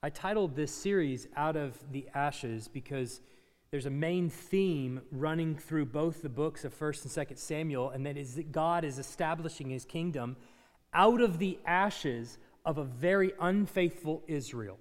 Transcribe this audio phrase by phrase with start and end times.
[0.00, 3.20] I titled this series Out of the Ashes because
[3.72, 8.06] there's a main theme running through both the books of 1st and 2nd Samuel, and
[8.06, 10.36] that is that God is establishing his kingdom
[10.94, 14.78] out of the ashes of a very unfaithful Israel.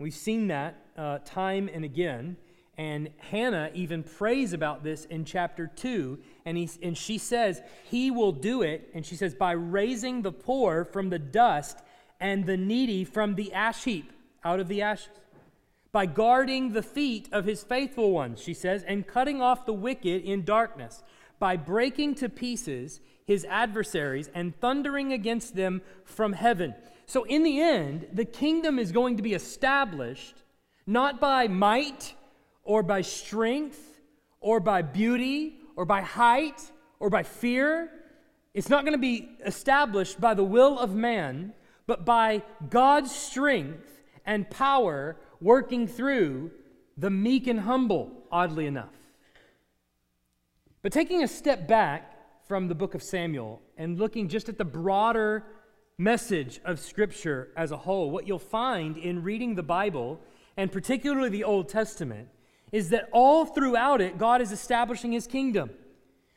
[0.00, 2.36] We've seen that uh, time and again.
[2.76, 6.18] And Hannah even prays about this in chapter 2.
[6.44, 8.90] And, he, and she says, He will do it.
[8.94, 11.78] And she says, by raising the poor from the dust
[12.18, 14.10] and the needy from the ash heap
[14.44, 15.10] out of the ashes.
[15.92, 20.24] By guarding the feet of his faithful ones, she says, and cutting off the wicked
[20.24, 21.02] in darkness.
[21.38, 26.74] By breaking to pieces his adversaries and thundering against them from heaven.
[27.06, 30.42] So, in the end, the kingdom is going to be established
[30.86, 32.14] not by might
[32.62, 34.00] or by strength
[34.40, 36.60] or by beauty or by height
[36.98, 37.90] or by fear.
[38.52, 41.52] It's not going to be established by the will of man,
[41.86, 43.93] but by God's strength
[44.26, 46.50] and power working through
[46.96, 48.94] the meek and humble, oddly enough.
[50.82, 52.12] But taking a step back
[52.46, 55.44] from the book of Samuel and looking just at the broader
[55.96, 60.20] message of Scripture as a whole, what you'll find in reading the Bible,
[60.56, 62.28] and particularly the Old Testament,
[62.72, 65.70] is that all throughout it, God is establishing his kingdom.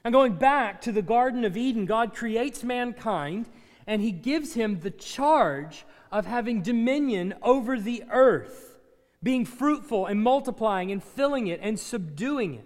[0.03, 3.47] And going back to the Garden of Eden, God creates mankind
[3.87, 8.77] and he gives him the charge of having dominion over the earth,
[9.23, 12.65] being fruitful and multiplying and filling it and subduing it.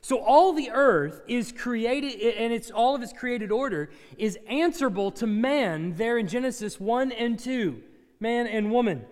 [0.00, 5.10] So all the earth is created, and it's all of its created order is answerable
[5.12, 7.82] to man there in Genesis 1 and 2,
[8.20, 9.04] man and woman,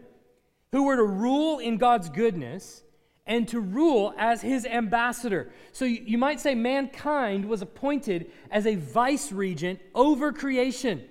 [0.72, 2.83] who were to rule in God's goodness
[3.27, 5.50] and to rule as his ambassador.
[5.72, 11.05] So you, you might say mankind was appointed as a vice regent over creation.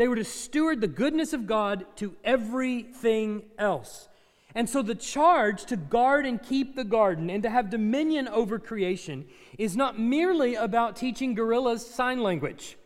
[0.00, 4.08] They were to steward the goodness of God to everything else.
[4.54, 8.58] And so the charge to guard and keep the garden and to have dominion over
[8.58, 9.26] creation
[9.58, 12.78] is not merely about teaching gorillas sign language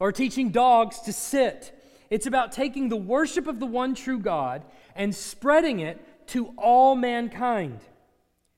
[0.00, 1.80] or teaching dogs to sit.
[2.10, 4.64] It's about taking the worship of the one true God
[4.96, 7.78] and spreading it to all mankind.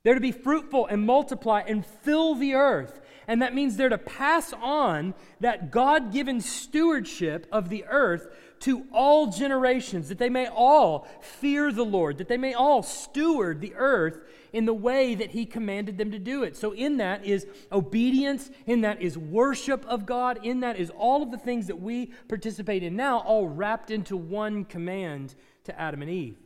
[0.04, 2.98] They're to be fruitful and multiply and fill the earth
[3.30, 8.26] and that means they're to pass on that God given stewardship of the earth
[8.62, 13.60] to all generations, that they may all fear the Lord, that they may all steward
[13.60, 14.18] the earth
[14.52, 16.56] in the way that He commanded them to do it.
[16.56, 21.22] So, in that is obedience, in that is worship of God, in that is all
[21.22, 26.02] of the things that we participate in now, all wrapped into one command to Adam
[26.02, 26.36] and Eve.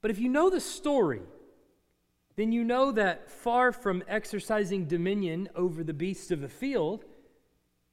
[0.00, 1.20] But if you know the story,
[2.36, 7.04] then you know that far from exercising dominion over the beasts of the field,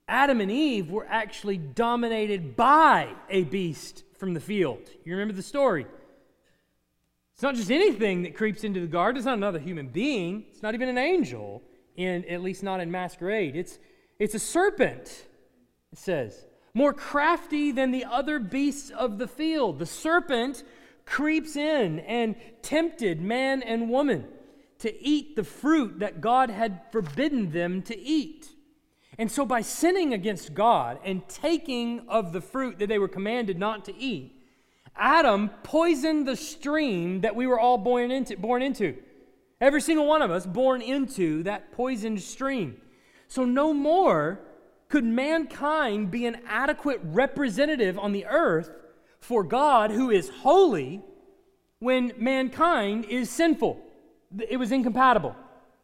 [0.07, 4.89] Adam and Eve were actually dominated by a beast from the field.
[5.05, 5.85] You remember the story?
[7.33, 10.61] It's not just anything that creeps into the garden, it's not another human being, it's
[10.61, 11.63] not even an angel,
[11.95, 13.55] in, at least not in masquerade.
[13.55, 13.79] It's,
[14.19, 15.25] it's a serpent,
[15.91, 19.79] it says, more crafty than the other beasts of the field.
[19.79, 20.63] The serpent
[21.05, 24.27] creeps in and tempted man and woman
[24.79, 28.49] to eat the fruit that God had forbidden them to eat.
[29.17, 33.59] And so, by sinning against God and taking of the fruit that they were commanded
[33.59, 34.41] not to eat,
[34.95, 38.37] Adam poisoned the stream that we were all born into.
[38.37, 38.97] Born into.
[39.59, 42.81] Every single one of us born into that poisoned stream.
[43.27, 44.39] So, no more
[44.89, 48.71] could mankind be an adequate representative on the earth
[49.21, 51.01] for God, who is holy,
[51.79, 53.81] when mankind is sinful.
[54.49, 55.35] It was incompatible.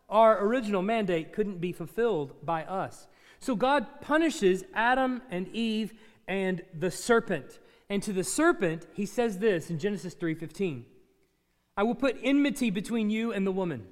[0.10, 3.08] Our original mandate couldn't be fulfilled by us.
[3.40, 5.94] So God punishes Adam and Eve
[6.28, 7.60] and the serpent.
[7.90, 10.86] And to the serpent, he says this in Genesis 3:15.
[11.76, 13.88] I will put enmity between you and the woman,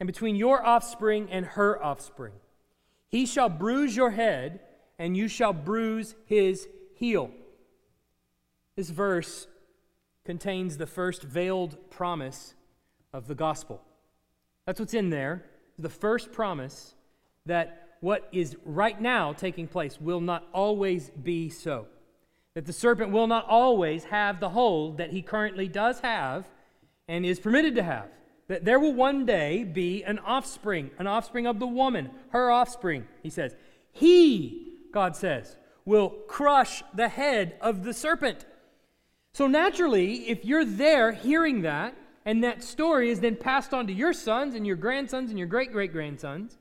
[0.00, 2.32] and between your offspring and her offspring.
[3.08, 4.60] He shall bruise your head,
[4.98, 7.30] and you shall bruise his heel.
[8.76, 9.46] This verse
[10.24, 12.54] contains the first veiled promise
[13.12, 13.80] of the gospel.
[14.66, 15.44] That's what's in there.
[15.78, 16.94] The first promise
[17.46, 21.86] that what is right now taking place will not always be so.
[22.54, 26.46] That the serpent will not always have the hold that he currently does have
[27.08, 28.08] and is permitted to have.
[28.48, 33.06] That there will one day be an offspring, an offspring of the woman, her offspring,
[33.22, 33.54] he says.
[33.92, 38.44] He, God says, will crush the head of the serpent.
[39.36, 41.94] So naturally, if you're there hearing that,
[42.24, 45.46] and that story is then passed on to your sons and your grandsons and your
[45.46, 46.56] great great grandsons,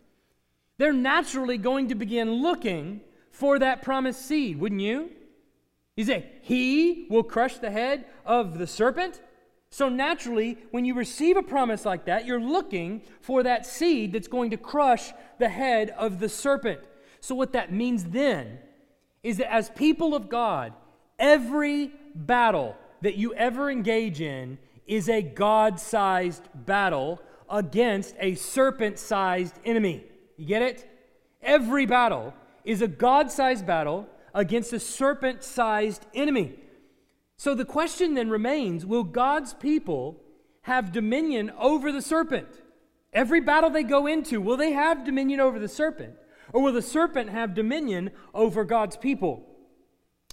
[0.78, 3.00] they're naturally going to begin looking
[3.32, 5.10] for that promised seed, wouldn't you?
[5.96, 9.22] You say, He will crush the head of the serpent.
[9.70, 14.28] So, naturally, when you receive a promise like that, you're looking for that seed that's
[14.28, 16.82] going to crush the head of the serpent.
[17.22, 18.60] So, what that means then
[19.24, 20.74] is that as people of God,
[21.20, 24.58] every battle that you ever engage in
[24.88, 30.04] is a God sized battle against a serpent sized enemy.
[30.38, 30.90] You get it?
[31.42, 32.34] Every battle
[32.64, 36.56] is a God sized battle against a serpent sized enemy.
[37.38, 40.22] So the question then remains will God's people
[40.64, 42.48] have dominion over the serpent?
[43.14, 46.16] Every battle they go into, will they have dominion over the serpent?
[46.52, 49.46] Or will the serpent have dominion over God's people?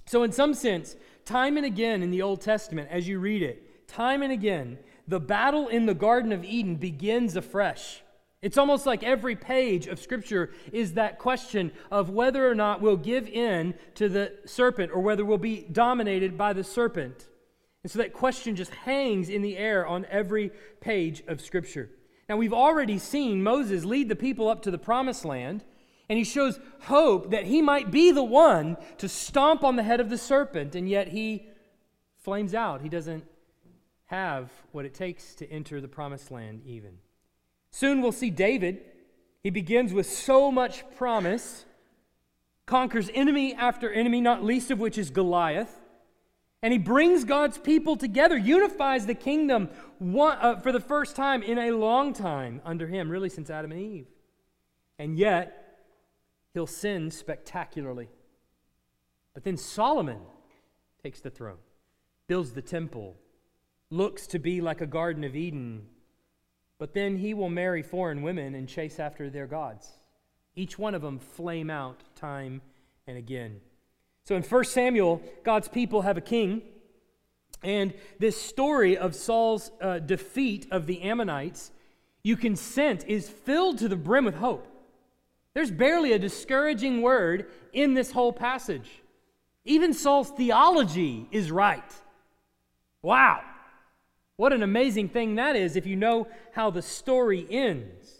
[0.05, 0.95] So, in some sense,
[1.25, 4.77] time and again in the Old Testament, as you read it, time and again,
[5.07, 8.01] the battle in the Garden of Eden begins afresh.
[8.41, 12.97] It's almost like every page of Scripture is that question of whether or not we'll
[12.97, 17.29] give in to the serpent or whether we'll be dominated by the serpent.
[17.83, 20.51] And so that question just hangs in the air on every
[20.81, 21.89] page of Scripture.
[22.27, 25.63] Now, we've already seen Moses lead the people up to the promised land,
[26.09, 29.99] and he shows hope that he might be the one to stomp on the head
[29.99, 31.47] of the serpent, and yet he
[32.17, 32.81] flames out.
[32.81, 33.25] He doesn't
[34.05, 36.97] have what it takes to enter the promised land, even.
[37.71, 38.81] Soon we'll see David.
[39.41, 41.65] He begins with so much promise,
[42.65, 45.81] conquers enemy after enemy, not least of which is Goliath.
[46.61, 49.69] And he brings God's people together, unifies the kingdom
[50.17, 53.81] uh, for the first time in a long time under him, really since Adam and
[53.81, 54.07] Eve.
[54.97, 55.62] And yet,
[56.53, 58.09] he'll sin spectacularly.
[59.33, 60.19] But then Solomon
[61.01, 61.57] takes the throne,
[62.27, 63.15] builds the temple,
[63.89, 65.87] looks to be like a Garden of Eden,
[66.77, 69.89] but then he will marry foreign women and chase after their gods.
[70.55, 72.61] Each one of them flame out time
[73.07, 73.61] and again.
[74.25, 76.61] So in 1 Samuel, God's people have a king.
[77.63, 81.71] And this story of Saul's uh, defeat of the Ammonites,
[82.23, 84.67] you can sense, is filled to the brim with hope.
[85.53, 88.89] There's barely a discouraging word in this whole passage.
[89.65, 91.83] Even Saul's theology is right.
[93.01, 93.41] Wow.
[94.35, 98.19] What an amazing thing that is if you know how the story ends.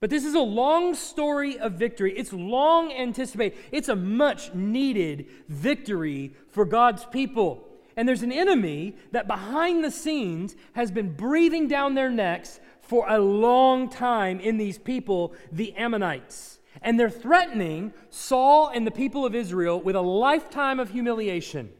[0.00, 2.12] But this is a long story of victory.
[2.16, 3.58] It's long anticipated.
[3.70, 7.68] It's a much needed victory for God's people.
[7.96, 12.58] And there's an enemy that behind the scenes has been breathing down their necks
[12.92, 16.58] for a long time in these people, the Ammonites.
[16.82, 21.70] And they're threatening Saul and the people of Israel with a lifetime of humiliation.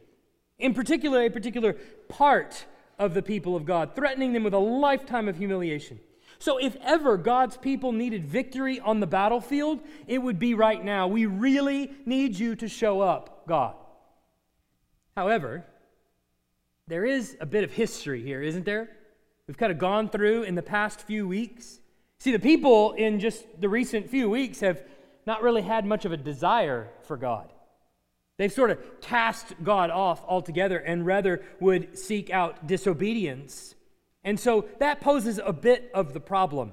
[0.57, 1.73] In particular, a particular
[2.09, 2.65] part
[2.97, 5.99] of the people of God, threatening them with a lifetime of humiliation.
[6.39, 11.05] So, if ever God's people needed victory on the battlefield, it would be right now.
[11.05, 13.75] We really need you to show up, God.
[15.15, 15.63] However,
[16.87, 18.89] there is a bit of history here, isn't there?
[19.47, 21.79] We've kind of gone through in the past few weeks.
[22.19, 24.83] See, the people in just the recent few weeks have
[25.25, 27.51] not really had much of a desire for God.
[28.37, 33.75] They've sort of cast God off altogether and rather would seek out disobedience.
[34.23, 36.71] And so that poses a bit of the problem.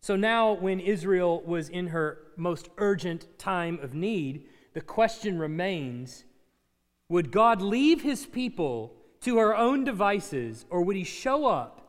[0.00, 6.24] So now, when Israel was in her most urgent time of need, the question remains
[7.08, 8.92] would God leave his people
[9.26, 11.80] to her own devices, or would he show up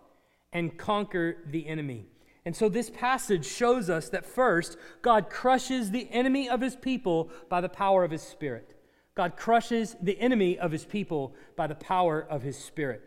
[0.52, 2.08] and conquer the enemy?
[2.46, 7.30] And so this passage shows us that first, God crushes the enemy of his people
[7.48, 8.76] by the power of his Spirit.
[9.14, 13.04] God crushes the enemy of his people by the power of his Spirit.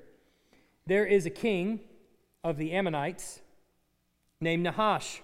[0.87, 1.81] There is a king
[2.45, 3.41] of the Ammonites
[4.41, 5.23] named Nahash.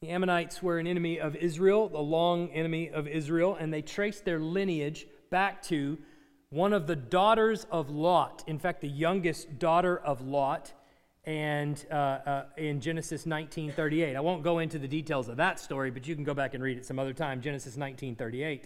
[0.00, 4.24] The Ammonites were an enemy of Israel, a long enemy of Israel, and they traced
[4.24, 5.98] their lineage back to
[6.50, 8.44] one of the daughters of Lot.
[8.46, 10.72] In fact, the youngest daughter of Lot
[11.24, 14.16] and uh, uh, in Genesis 19:38.
[14.16, 16.62] I won't go into the details of that story, but you can go back and
[16.62, 17.42] read it some other time.
[17.42, 18.64] Genesis 19:38.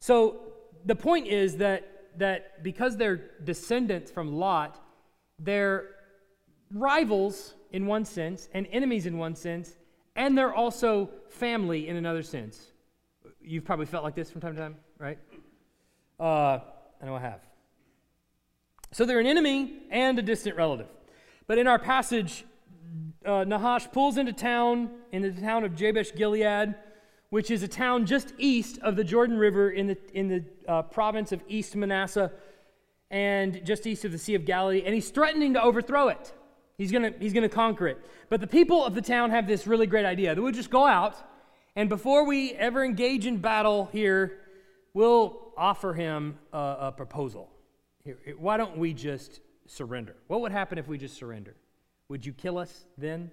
[0.00, 0.40] So
[0.84, 4.80] the point is that that because they're descendants from Lot,
[5.38, 5.90] they're
[6.72, 9.76] rivals in one sense and enemies in one sense,
[10.16, 12.72] and they're also family in another sense.
[13.42, 15.18] You've probably felt like this from time to time, right?
[16.18, 16.60] Uh,
[17.04, 17.40] I know I have.
[18.90, 20.86] So they're an enemy and a distant relative.
[21.46, 22.46] But in our passage,
[23.26, 26.74] uh, Nahash pulls into town, into the town of Jabesh Gilead,
[27.28, 30.80] which is a town just east of the Jordan River in the, in the uh,
[30.80, 32.32] province of East Manasseh
[33.10, 34.82] and just east of the Sea of Galilee.
[34.86, 36.32] And he's threatening to overthrow it.
[36.78, 37.98] He's going he's to conquer it.
[38.30, 40.86] But the people of the town have this really great idea that we'll just go
[40.86, 41.16] out,
[41.76, 44.38] and before we ever engage in battle here,
[44.94, 47.50] we'll offer him a, a proposal.
[48.04, 50.16] Here, why don't we just surrender?
[50.28, 51.56] What would happen if we just surrender?
[52.08, 53.30] Would you kill us then?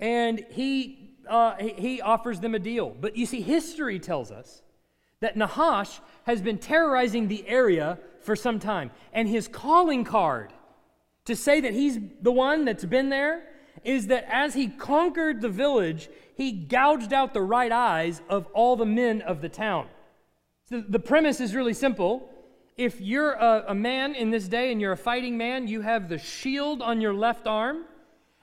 [0.00, 2.90] And he, uh, he offers them a deal.
[2.98, 4.62] But you see, history tells us
[5.20, 8.90] that Nahash has been terrorizing the area for some time.
[9.12, 10.52] And his calling card
[11.24, 13.42] to say that he's the one that's been there
[13.84, 18.76] is that as he conquered the village, he gouged out the right eyes of all
[18.76, 19.86] the men of the town.
[20.68, 22.30] So the premise is really simple.
[22.76, 26.08] If you're a, a man in this day and you're a fighting man, you have
[26.08, 27.84] the shield on your left arm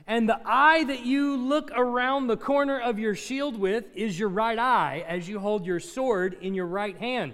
[0.07, 4.29] and the eye that you look around the corner of your shield with is your
[4.29, 7.33] right eye as you hold your sword in your right hand.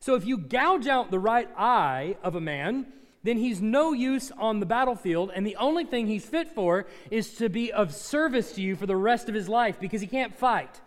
[0.00, 2.86] So if you gouge out the right eye of a man,
[3.22, 7.34] then he's no use on the battlefield, and the only thing he's fit for is
[7.34, 10.34] to be of service to you for the rest of his life because he can't
[10.34, 10.80] fight.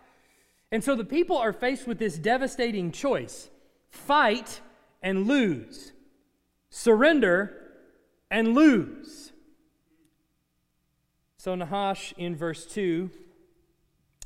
[0.70, 3.48] And so the people are faced with this devastating choice
[3.90, 4.60] fight
[5.02, 5.92] and lose,
[6.70, 7.54] surrender
[8.30, 9.32] and lose.
[11.38, 13.10] So Nahash in verse 2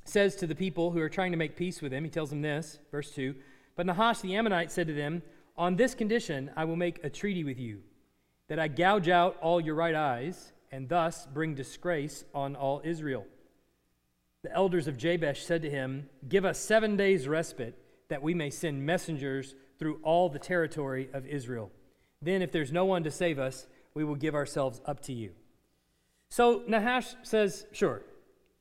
[0.05, 2.43] says to the people who are trying to make peace with him, he tells them
[2.43, 3.35] this, verse 2
[3.77, 5.23] But Nahash the Ammonite said to them,
[5.57, 7.83] On this condition I will make a treaty with you,
[8.51, 13.25] that I gouge out all your right eyes, and thus bring disgrace on all Israel.
[14.43, 17.79] The elders of Jabesh said to him, Give us seven days' respite,
[18.09, 21.71] that we may send messengers through all the territory of Israel.
[22.21, 25.31] Then, if there's no one to save us, we will give ourselves up to you.
[26.29, 28.03] So Nahash says, Sure,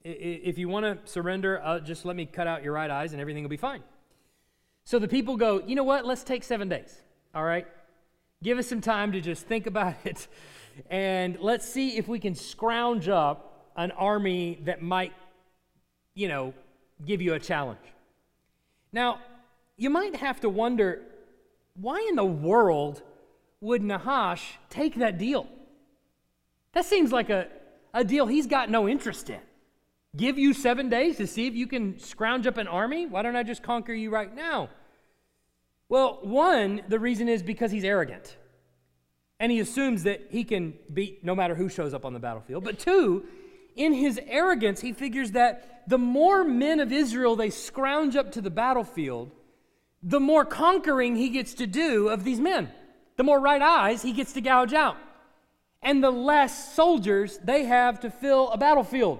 [0.04, 3.20] if you want to surrender, uh, just let me cut out your right eyes and
[3.20, 3.82] everything will be fine.
[4.86, 6.06] So the people go, You know what?
[6.06, 6.96] Let's take seven days.
[7.34, 7.66] All right?
[8.42, 10.28] Give us some time to just think about it.
[10.90, 15.14] And let's see if we can scrounge up an army that might,
[16.16, 16.54] you know,
[17.06, 17.80] give you a challenge.
[18.92, 19.20] Now,
[19.78, 21.02] you might have to wonder
[21.76, 23.02] why in the world
[23.62, 25.48] would Nahash take that deal?
[26.74, 27.48] That seems like a,
[27.94, 29.40] a deal he's got no interest in.
[30.16, 33.06] Give you seven days to see if you can scrounge up an army?
[33.06, 34.70] Why don't I just conquer you right now?
[35.90, 38.38] Well, one, the reason is because he's arrogant.
[39.40, 42.64] And he assumes that he can beat no matter who shows up on the battlefield.
[42.64, 43.26] But two,
[43.76, 48.42] in his arrogance, he figures that the more men of Israel they scrounge up to
[48.42, 49.32] the battlefield,
[50.04, 52.70] the more conquering he gets to do of these men.
[53.18, 54.96] The more right eyes he gets to gouge out
[55.82, 59.20] and the less soldiers they have to fill a battlefield.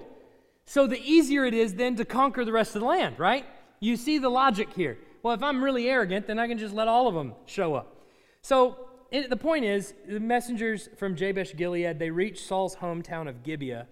[0.66, 3.44] So the easier it is then to conquer the rest of the land, right?
[3.80, 4.98] You see the logic here.
[5.22, 7.96] Well, if I'm really arrogant, then I can just let all of them show up.
[8.42, 13.42] So it, the point is, the messengers from Jabesh Gilead, they reach Saul's hometown of
[13.42, 13.86] Gibeah,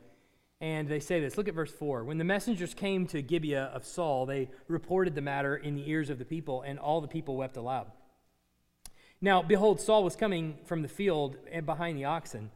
[0.60, 1.36] and they say this.
[1.36, 2.04] Look at verse 4.
[2.04, 6.10] When the messengers came to Gibeah of Saul, they reported the matter in the ears
[6.10, 7.90] of the people, and all the people wept aloud.
[9.20, 12.50] Now, behold, Saul was coming from the field and behind the oxen.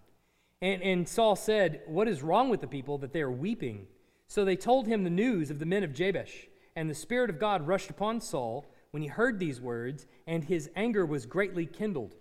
[0.60, 3.86] And, and Saul said, What is wrong with the people that they are weeping?
[4.28, 6.46] So they told him the news of the men of Jabesh.
[6.74, 10.70] And the Spirit of God rushed upon Saul when he heard these words, and his
[10.76, 12.16] anger was greatly kindled.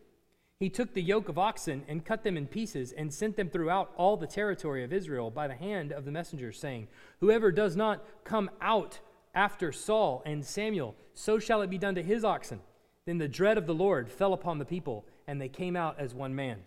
[0.60, 3.92] He took the yoke of oxen and cut them in pieces and sent them throughout
[3.98, 6.88] all the territory of Israel by the hand of the messengers, saying,
[7.20, 9.00] Whoever does not come out
[9.34, 12.60] after Saul and Samuel, so shall it be done to his oxen.
[13.06, 16.14] Then the dread of the Lord fell upon the people, and they came out as
[16.14, 16.60] one man.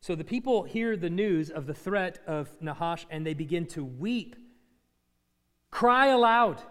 [0.00, 3.84] So the people hear the news of the threat of Nahash and they begin to
[3.84, 4.34] weep,
[5.70, 6.62] cry aloud.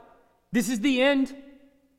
[0.51, 1.35] This is the end.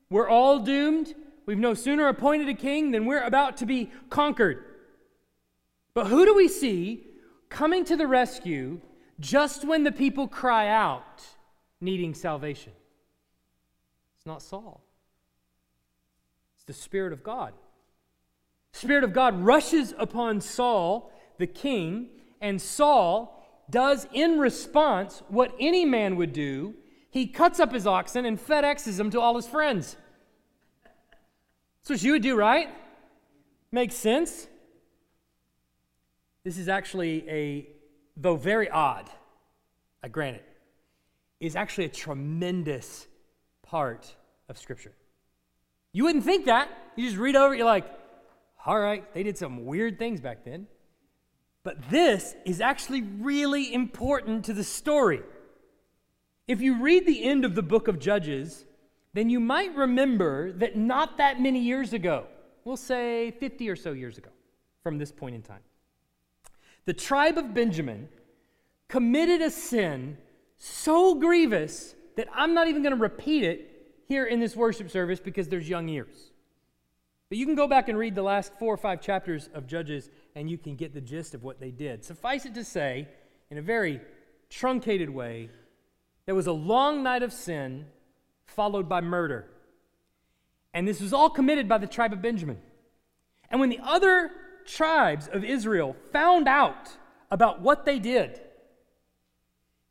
[0.09, 1.13] We're all doomed.
[1.45, 4.63] We've no sooner appointed a king than we're about to be conquered.
[5.93, 7.05] But who do we see
[7.49, 8.79] coming to the rescue
[9.19, 11.23] just when the people cry out,
[11.79, 12.73] needing salvation?
[14.17, 14.81] It's not Saul,
[16.55, 17.53] it's the Spirit of God.
[18.73, 22.07] Spirit of God rushes upon Saul the king,
[22.39, 23.37] and Saul
[23.69, 26.75] does in response what any man would do
[27.11, 29.97] he cuts up his oxen and FedExes them to all his friends.
[31.81, 32.69] That's what you would do, right?
[33.71, 34.47] Makes sense?
[36.43, 37.67] This is actually a,
[38.17, 39.09] though very odd,
[40.01, 40.45] I grant it,
[41.39, 43.07] is actually a tremendous
[43.61, 44.15] part
[44.47, 44.93] of Scripture.
[45.91, 46.69] You wouldn't think that.
[46.95, 47.85] You just read over it, you're like,
[48.65, 50.67] all right, they did some weird things back then.
[51.63, 55.21] But this is actually really important to the story.
[56.51, 58.65] If you read the end of the book of Judges,
[59.13, 62.25] then you might remember that not that many years ago,
[62.65, 64.31] we'll say 50 or so years ago
[64.83, 65.61] from this point in time,
[66.83, 68.09] the tribe of Benjamin
[68.89, 70.17] committed a sin
[70.57, 75.21] so grievous that I'm not even going to repeat it here in this worship service
[75.21, 76.31] because there's young ears.
[77.29, 80.09] But you can go back and read the last four or five chapters of Judges
[80.35, 82.03] and you can get the gist of what they did.
[82.03, 83.07] Suffice it to say,
[83.49, 84.01] in a very
[84.49, 85.49] truncated way,
[86.25, 87.85] there was a long night of sin
[88.45, 89.47] followed by murder.
[90.73, 92.59] And this was all committed by the tribe of Benjamin.
[93.49, 94.31] And when the other
[94.65, 96.91] tribes of Israel found out
[97.29, 98.39] about what they did,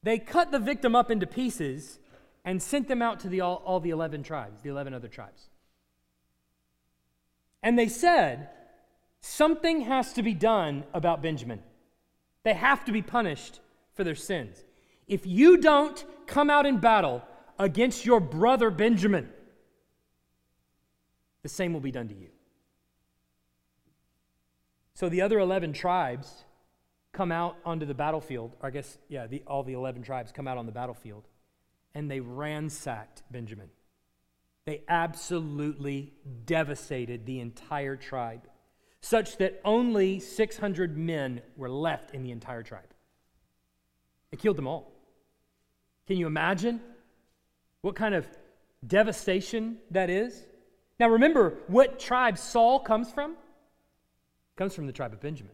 [0.02, 1.98] they cut the victim up into pieces
[2.44, 5.48] and sent them out to the, all, all the 11 tribes, the 11 other tribes.
[7.62, 8.48] And they said,
[9.20, 11.60] something has to be done about Benjamin.
[12.42, 13.60] They have to be punished
[13.92, 14.64] for their sins.
[15.10, 17.24] If you don't come out in battle
[17.58, 19.28] against your brother Benjamin,
[21.42, 22.28] the same will be done to you.
[24.94, 26.44] So the other 11 tribes
[27.12, 30.46] come out onto the battlefield, or I guess, yeah, the, all the 11 tribes come
[30.46, 31.26] out on the battlefield,
[31.92, 33.70] and they ransacked Benjamin.
[34.64, 36.12] They absolutely
[36.44, 38.46] devastated the entire tribe,
[39.00, 42.94] such that only 600 men were left in the entire tribe.
[44.30, 44.99] They killed them all.
[46.10, 46.80] Can you imagine
[47.82, 48.26] what kind of
[48.84, 50.44] devastation that is?
[50.98, 53.36] Now remember what tribe Saul comes from?
[54.56, 55.52] Comes from the tribe of Benjamin.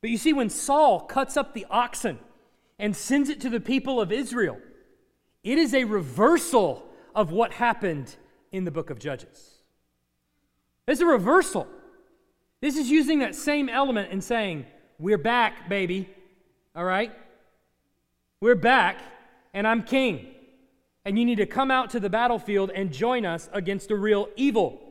[0.00, 2.18] But you see, when Saul cuts up the oxen
[2.78, 4.58] and sends it to the people of Israel,
[5.42, 8.16] it is a reversal of what happened
[8.52, 9.50] in the book of Judges.
[10.88, 11.66] It's a reversal.
[12.62, 14.64] This is using that same element and saying,
[14.98, 16.08] We're back, baby.
[16.74, 17.12] All right?
[18.44, 18.98] We're back,
[19.54, 20.26] and I'm king
[21.06, 24.28] and you need to come out to the battlefield and join us against a real
[24.36, 24.82] evil.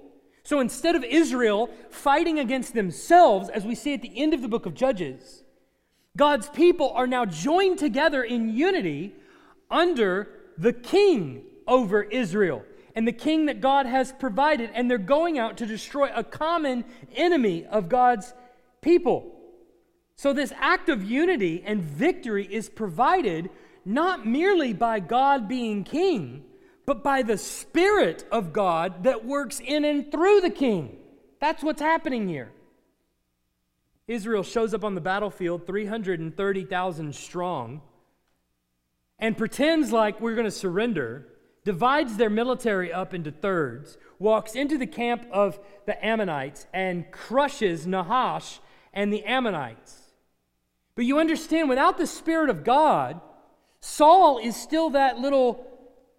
[0.42, 4.48] So instead of Israel fighting against themselves, as we see at the end of the
[4.48, 5.44] book of Judges,
[6.18, 9.14] God's people are now joined together in unity
[9.70, 12.64] under the king over Israel
[12.96, 16.86] and the king that God has provided, and they're going out to destroy a common
[17.16, 18.34] enemy of God's
[18.82, 19.43] people.
[20.16, 23.50] So, this act of unity and victory is provided
[23.86, 26.44] not merely by God being king,
[26.86, 30.98] but by the Spirit of God that works in and through the king.
[31.40, 32.52] That's what's happening here.
[34.08, 37.82] Israel shows up on the battlefield 330,000 strong
[39.20, 41.28] and pretends like we're going to surrender,
[41.64, 47.88] divides their military up into thirds, walks into the camp of the Ammonites, and crushes
[47.88, 48.60] Nahash
[48.94, 50.03] and the Ammonites.
[50.96, 53.20] But you understand, without the Spirit of God,
[53.80, 55.66] Saul is still that little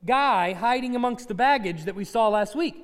[0.04, 2.76] guy hiding amongst the baggage that we saw last week.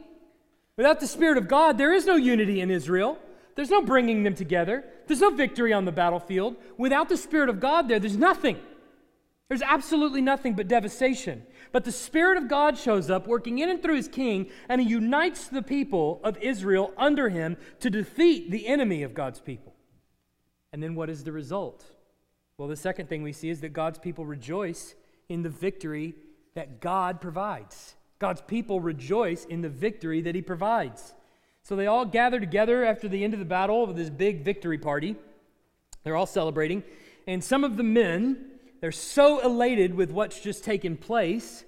[0.77, 3.19] Without the Spirit of God, there is no unity in Israel.
[3.57, 4.85] There's no bringing them together.
[5.07, 6.57] There's no victory on the battlefield.
[6.79, 8.59] Without the Spirit of God, there, there's nothing.
[9.49, 11.43] There's absolutely nothing but devastation.
[11.73, 14.89] But the Spirit of God shows up, working in and through his king, and he
[14.89, 19.70] unites the people of Israel under him to defeat the enemy of God's people.
[20.73, 21.85] And then what is the result?
[22.59, 24.95] Well, the second thing we see is that God's people rejoice
[25.29, 26.15] in the victory
[26.55, 27.95] that God provides.
[28.19, 31.15] God's people rejoice in the victory that He provides.
[31.63, 34.79] So they all gather together after the end of the battle with this big victory
[34.79, 35.17] party.
[36.05, 36.83] They're all celebrating.
[37.27, 38.47] And some of the men,
[38.81, 41.65] they're so elated with what's just taken place,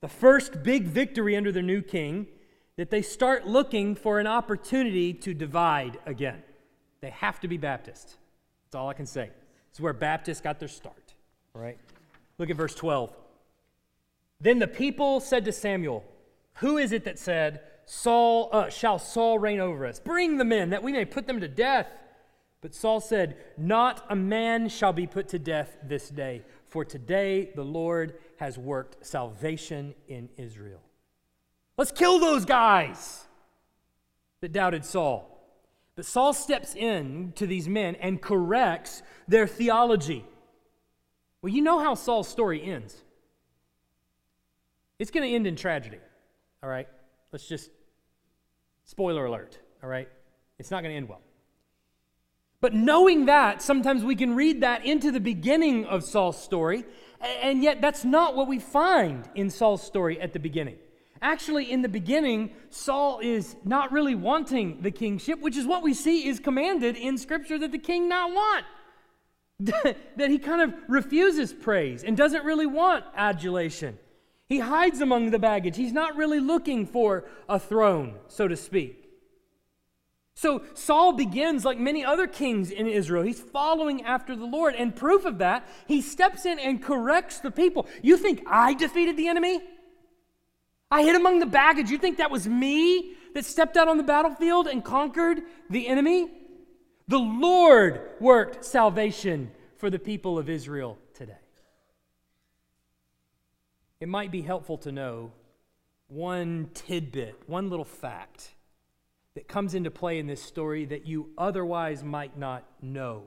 [0.00, 2.26] the first big victory under their new king,
[2.76, 6.42] that they start looking for an opportunity to divide again.
[7.00, 8.16] They have to be Baptist.
[8.70, 9.30] That's all I can say.
[9.70, 11.14] It's where Baptists got their start.
[11.56, 11.76] All right?
[12.38, 13.12] Look at verse 12.
[14.40, 16.04] Then the people said to Samuel,
[16.54, 19.98] Who is it that said, Saul, uh, shall Saul reign over us?
[19.98, 21.88] Bring the men that we may put them to death.
[22.60, 27.50] But Saul said, Not a man shall be put to death this day, for today
[27.56, 30.80] the Lord has worked salvation in Israel.
[31.76, 33.24] Let's kill those guys
[34.42, 35.29] that doubted Saul.
[35.96, 40.24] But Saul steps in to these men and corrects their theology.
[41.42, 42.96] Well, you know how Saul's story ends.
[44.98, 45.98] It's going to end in tragedy.
[46.62, 46.88] All right?
[47.32, 47.70] Let's just
[48.84, 49.58] spoiler alert.
[49.82, 50.08] All right?
[50.58, 51.22] It's not going to end well.
[52.60, 56.84] But knowing that, sometimes we can read that into the beginning of Saul's story,
[57.42, 60.76] and yet that's not what we find in Saul's story at the beginning.
[61.22, 65.92] Actually, in the beginning, Saul is not really wanting the kingship, which is what we
[65.92, 68.64] see is commanded in Scripture that the king not want.
[70.16, 73.98] that he kind of refuses praise and doesn't really want adulation.
[74.48, 75.76] He hides among the baggage.
[75.76, 79.00] He's not really looking for a throne, so to speak.
[80.34, 83.22] So Saul begins like many other kings in Israel.
[83.22, 84.74] He's following after the Lord.
[84.74, 87.86] And proof of that, he steps in and corrects the people.
[88.00, 89.60] You think I defeated the enemy?
[90.90, 91.90] I hid among the baggage.
[91.90, 96.30] You think that was me that stepped out on the battlefield and conquered the enemy?
[97.06, 101.32] The Lord worked salvation for the people of Israel today.
[104.00, 105.32] It might be helpful to know
[106.08, 108.54] one tidbit, one little fact
[109.34, 113.24] that comes into play in this story that you otherwise might not know.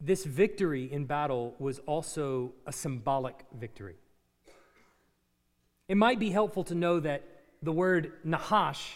[0.00, 3.96] This victory in battle was also a symbolic victory.
[5.88, 7.22] It might be helpful to know that
[7.62, 8.92] the word Nahash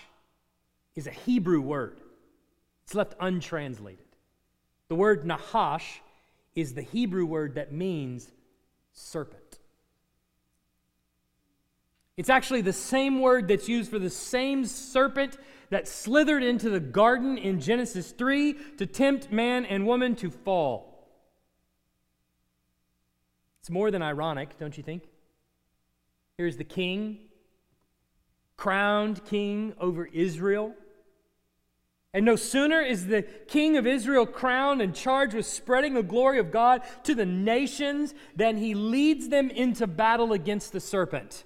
[0.97, 2.01] is a Hebrew word,
[2.85, 4.05] it's left untranslated.
[4.89, 6.01] The word Nahash
[6.57, 8.31] is the Hebrew word that means
[8.93, 9.61] serpent.
[12.17, 15.39] It's actually the same word that's used for the same serpent
[15.71, 21.09] that slithered into the garden in Genesis 3 to tempt man and woman to fall.
[23.61, 25.05] It's more than ironic, don't you think?
[26.41, 27.19] Here's the king,
[28.57, 30.73] crowned king over Israel.
[32.15, 36.39] And no sooner is the king of Israel crowned and charged with spreading the glory
[36.39, 41.45] of God to the nations than he leads them into battle against the serpent.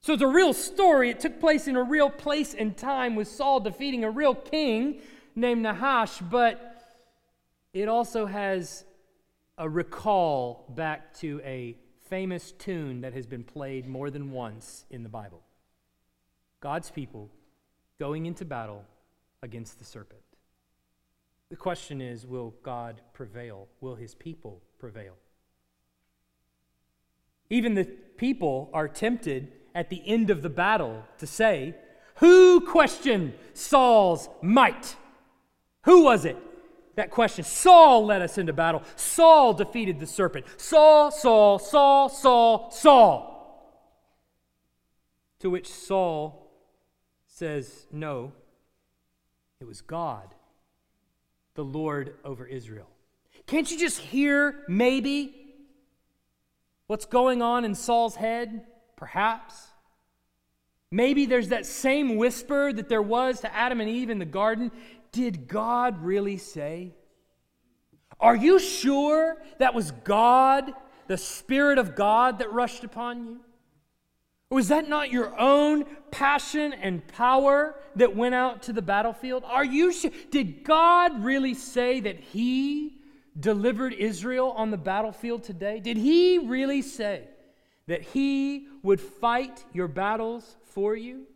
[0.00, 1.10] So it's a real story.
[1.10, 5.02] It took place in a real place and time with Saul defeating a real king
[5.36, 6.96] named Nahash, but
[7.74, 8.86] it also has
[9.58, 11.76] a recall back to a
[12.08, 15.42] famous tune that has been played more than once in the Bible
[16.60, 17.30] God's people
[17.98, 18.84] going into battle
[19.42, 20.20] against the serpent.
[21.50, 23.68] The question is will God prevail?
[23.80, 25.14] Will his people prevail?
[27.50, 31.74] Even the people are tempted at the end of the battle to say,
[32.16, 34.96] Who questioned Saul's might?
[35.84, 36.36] Who was it
[36.98, 37.44] that question?
[37.44, 38.82] Saul led us into battle.
[38.96, 40.46] Saul defeated the serpent.
[40.56, 43.34] Saul, Saul, Saul, Saul, Saul.
[45.40, 46.50] To which Saul
[47.26, 48.32] says, No,
[49.60, 50.34] it was God,
[51.54, 52.88] the Lord over Israel.
[53.46, 55.34] Can't you just hear, maybe,
[56.86, 58.66] what's going on in Saul's head?
[58.96, 59.68] Perhaps.
[60.90, 64.72] Maybe there's that same whisper that there was to Adam and Eve in the garden.
[65.12, 66.94] Did God really say?
[68.20, 70.72] Are you sure that was God,
[71.06, 73.40] the Spirit of God, that rushed upon you?
[74.50, 79.44] Or was that not your own passion and power that went out to the battlefield?
[79.44, 80.10] Are you sure?
[80.30, 82.98] Did God really say that He
[83.38, 85.80] delivered Israel on the battlefield today?
[85.80, 87.28] Did He really say
[87.86, 91.26] that He would fight your battles for you?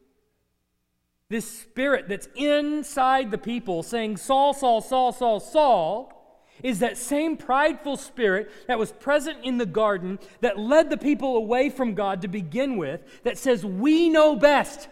[1.33, 7.39] This spirit that's inside the people saying, Saul, Saul, Saul, Saul, Saul, is that same
[7.39, 12.21] prideful spirit that was present in the garden that led the people away from God
[12.21, 14.91] to begin with, that says, We know best.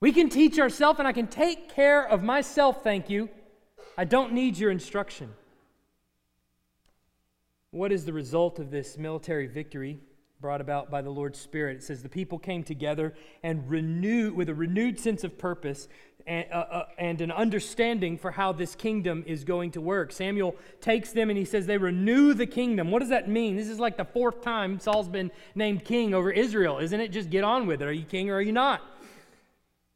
[0.00, 3.28] We can teach ourselves, and I can take care of myself, thank you.
[3.98, 5.34] I don't need your instruction.
[7.72, 10.00] What is the result of this military victory
[10.42, 11.78] brought about by the Lord's Spirit?
[11.78, 15.88] It says the people came together and renewed with a renewed sense of purpose
[16.26, 20.12] and, uh, uh, and, an understanding for how this kingdom is going to work.
[20.12, 22.90] Samuel takes them and he says they renew the kingdom.
[22.90, 23.56] What does that mean?
[23.56, 27.08] This is like the fourth time Saul's been named king over Israel, isn't it?
[27.08, 27.88] Just get on with it.
[27.88, 28.82] Are you king or are you not?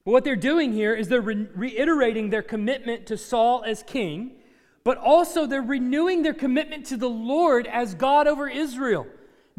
[0.05, 4.37] But what they're doing here is they're re- reiterating their commitment to Saul as king
[4.87, 9.05] but also they're renewing their commitment to the Lord as God over Israel.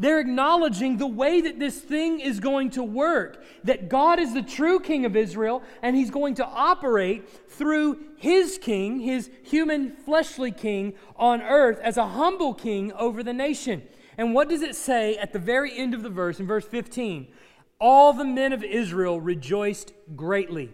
[0.00, 4.42] They're acknowledging the way that this thing is going to work, that God is the
[4.42, 10.52] true king of Israel, and he's going to operate through his king, his human fleshly
[10.52, 13.82] king on earth, as a humble king over the nation.
[14.16, 17.26] And what does it say at the very end of the verse, in verse 15?
[17.80, 20.72] All the men of Israel rejoiced greatly.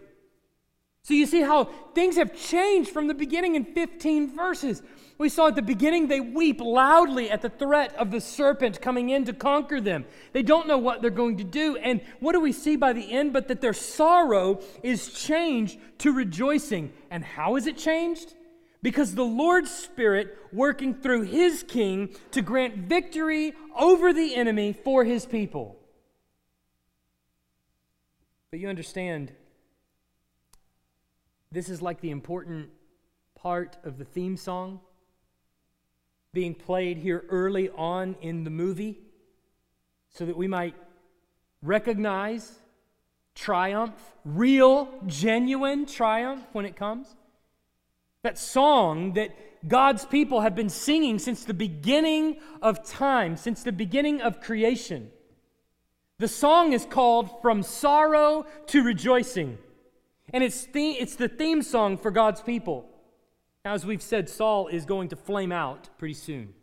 [1.04, 1.64] So you see how
[1.94, 4.82] things have changed from the beginning in 15 verses.
[5.18, 9.10] We saw at the beginning they weep loudly at the threat of the serpent coming
[9.10, 10.06] in to conquer them.
[10.32, 11.76] They don't know what they're going to do.
[11.76, 13.34] And what do we see by the end?
[13.34, 16.90] But that their sorrow is changed to rejoicing.
[17.10, 18.32] And how is it changed?
[18.82, 25.04] Because the Lord's Spirit working through his king to grant victory over the enemy for
[25.04, 25.78] his people.
[28.50, 29.32] But you understand
[31.54, 32.68] this is like the important
[33.36, 34.80] part of the theme song
[36.32, 38.98] being played here early on in the movie
[40.10, 40.74] so that we might
[41.62, 42.58] recognize
[43.34, 47.14] triumph, real, genuine triumph when it comes.
[48.22, 49.30] That song that
[49.68, 55.10] God's people have been singing since the beginning of time, since the beginning of creation.
[56.18, 59.58] The song is called From Sorrow to Rejoicing.
[60.34, 62.90] And it's, the, it's the theme song for God's people.
[63.64, 66.54] As we've said, Saul is going to flame out pretty soon.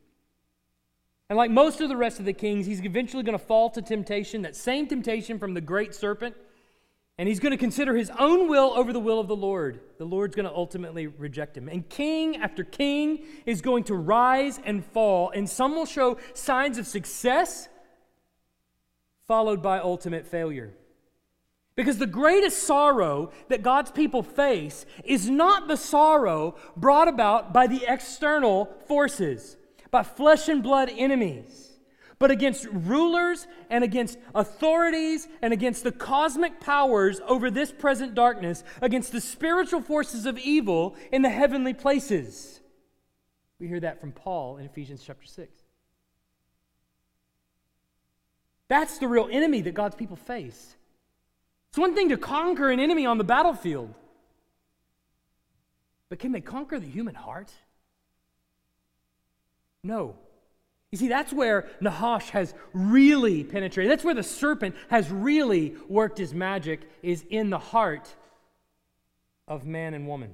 [1.29, 3.81] And like most of the rest of the kings, he's eventually going to fall to
[3.81, 6.36] temptation, that same temptation from the great serpent,
[7.17, 9.79] and he's going to consider his own will over the will of the Lord.
[9.99, 11.69] The Lord's going to ultimately reject him.
[11.69, 16.77] And king after king is going to rise and fall, and some will show signs
[16.77, 17.69] of success,
[19.27, 20.73] followed by ultimate failure.
[21.82, 27.65] Because the greatest sorrow that God's people face is not the sorrow brought about by
[27.65, 29.58] the external forces,
[29.89, 31.70] by flesh and blood enemies
[32.20, 38.63] but against rulers and against authorities and against the cosmic powers over this present darkness,
[38.80, 42.62] against the spiritual forces of evil in the heavenly places.
[43.60, 45.50] We hear that from Paul in Ephesians chapter 6.
[48.67, 50.76] That's the real enemy that God's people face.
[51.71, 53.93] It's one thing to conquer an enemy on the battlefield,
[56.10, 57.49] but can they conquer the human heart?
[59.81, 60.17] No.
[60.91, 63.89] You see, that's where Nahash has really penetrated.
[63.89, 68.13] That's where the serpent has really worked his magic, is in the heart
[69.47, 70.34] of man and woman.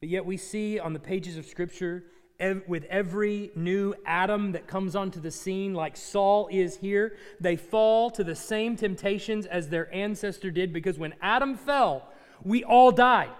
[0.00, 2.04] But yet we see on the pages of Scripture,
[2.40, 7.56] ev- with every new Adam that comes onto the scene, like Saul is here, they
[7.56, 12.08] fall to the same temptations as their ancestor did, because when Adam fell,
[12.42, 13.30] we all died.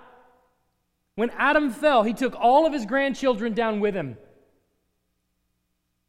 [1.16, 4.16] When Adam fell, he took all of his grandchildren down with him.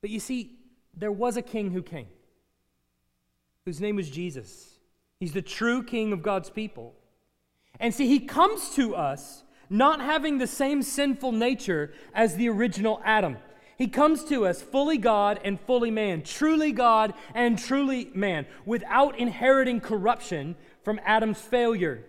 [0.02, 0.60] But you see,
[0.96, 2.08] there was a king who came,
[3.66, 4.80] whose name was Jesus.
[5.20, 6.96] He's the true king of God's people.
[7.80, 13.02] And see, he comes to us not having the same sinful nature as the original
[13.06, 13.38] Adam.
[13.78, 19.18] He comes to us fully God and fully man, truly God and truly man, without
[19.18, 22.06] inheriting corruption from Adam's failure.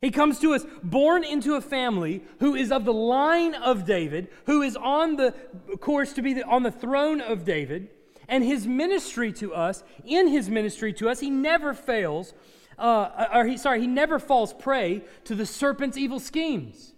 [0.00, 4.28] He comes to us born into a family who is of the line of David,
[4.46, 5.32] who is on the
[5.80, 7.88] course to be the, on the throne of David.
[8.28, 12.34] And his ministry to us, in his ministry to us, he never fails,
[12.78, 16.94] uh, or he, sorry, he never falls prey to the serpent's evil schemes.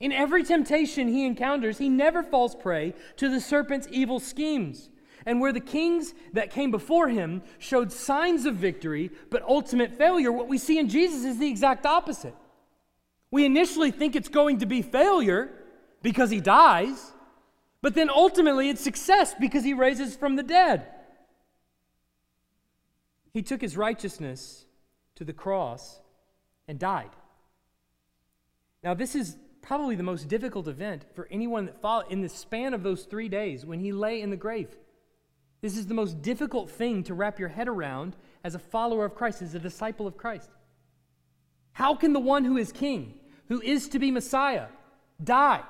[0.00, 4.90] In every temptation he encounters, he never falls prey to the serpent's evil schemes.
[5.24, 10.32] And where the kings that came before him showed signs of victory but ultimate failure,
[10.32, 12.34] what we see in Jesus is the exact opposite.
[13.30, 15.50] We initially think it's going to be failure
[16.02, 17.12] because he dies,
[17.80, 20.86] but then ultimately it's success because he raises from the dead.
[23.32, 24.66] He took his righteousness
[25.22, 26.00] to the cross
[26.66, 27.10] and died.
[28.82, 32.74] Now, this is probably the most difficult event for anyone that followed in the span
[32.74, 34.76] of those three days when he lay in the grave.
[35.60, 39.14] This is the most difficult thing to wrap your head around as a follower of
[39.14, 40.50] Christ, as a disciple of Christ.
[41.70, 43.14] How can the one who is king,
[43.46, 44.66] who is to be Messiah,
[45.22, 45.62] die?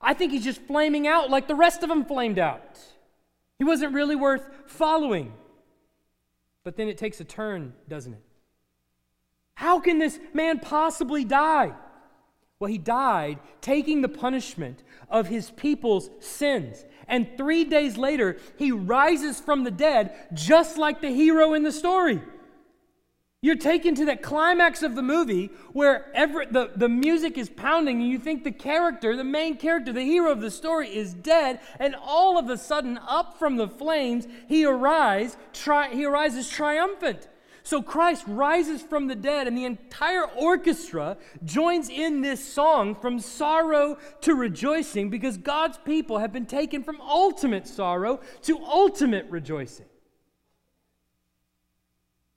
[0.00, 2.80] I think he's just flaming out like the rest of them flamed out.
[3.58, 5.34] He wasn't really worth following.
[6.64, 8.22] But then it takes a turn, doesn't it?
[9.54, 11.72] How can this man possibly die?
[12.58, 16.84] Well, he died taking the punishment of his people's sins.
[17.08, 21.72] And three days later, he rises from the dead, just like the hero in the
[21.72, 22.22] story.
[23.44, 28.00] You're taken to that climax of the movie where every, the, the music is pounding,
[28.00, 31.58] and you think the character, the main character, the hero of the story, is dead,
[31.80, 37.26] and all of a sudden, up from the flames, he arises, tri- he arises triumphant.
[37.64, 43.20] So Christ rises from the dead, and the entire orchestra joins in this song from
[43.20, 49.86] sorrow to rejoicing because God's people have been taken from ultimate sorrow to ultimate rejoicing.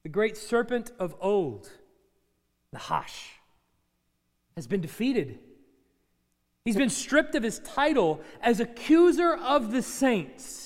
[0.04, 1.72] The great serpent of old,
[2.72, 3.40] Nahash,
[4.56, 5.40] has been defeated.
[6.64, 10.65] He's been stripped of his title as accuser of the saints.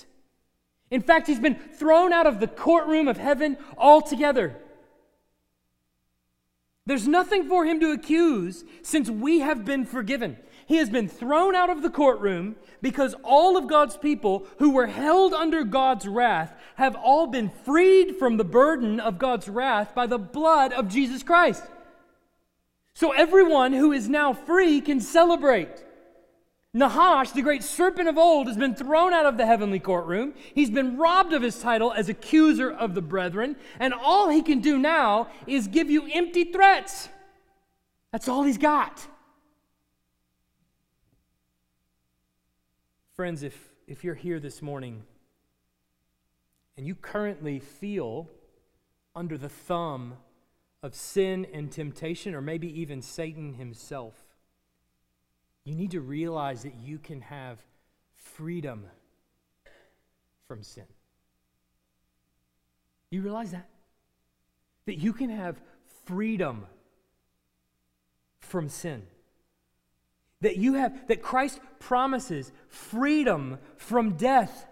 [0.92, 4.56] In fact, he's been thrown out of the courtroom of heaven altogether.
[6.86, 10.38] There's nothing for him to accuse since we have been forgiven.
[10.66, 14.88] He has been thrown out of the courtroom because all of God's people who were
[14.88, 20.08] held under God's wrath have all been freed from the burden of God's wrath by
[20.08, 21.64] the blood of Jesus Christ.
[22.94, 25.86] So everyone who is now free can celebrate.
[26.74, 30.36] Nahash, the great serpent of old, has been thrown out of the heavenly courtroom.
[30.54, 34.60] He's been robbed of his title as accuser of the brethren, and all he can
[34.60, 37.10] do now is give you empty threats.
[38.12, 39.08] That's all he's got.
[43.16, 45.04] Friends, if, if you're here this morning
[46.78, 48.30] and you currently feel
[49.16, 50.14] under the thumb
[50.82, 54.14] of sin and temptation, or maybe even Satan himself,
[55.70, 57.60] you need to realize that you can have
[58.16, 58.86] freedom
[60.48, 60.86] from sin.
[63.12, 63.70] You realize that?
[64.88, 65.62] That you can have
[66.06, 66.66] freedom
[68.40, 69.04] from sin.
[70.42, 74.66] That you have, that Christ promises freedom from death.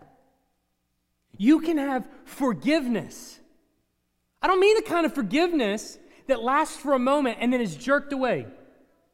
[1.37, 3.39] You can have forgiveness.
[4.41, 7.75] I don't mean the kind of forgiveness that lasts for a moment and then is
[7.75, 8.47] jerked away